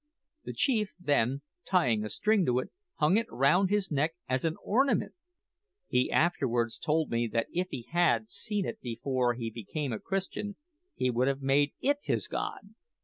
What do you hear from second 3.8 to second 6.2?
neck as an ornament! He